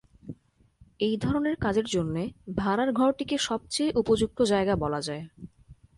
এই 0.99 1.15
ধরনের 1.17 1.55
কাজের 1.55 1.85
জন্যে 1.85 2.23
ভাড়ারঘরটিকে 2.55 3.37
সবচেয়ে 3.37 3.91
উপযুক্ত 3.95 4.39
জায়গা 4.43 4.73
বলা 4.75 5.01
যায়। 5.01 5.23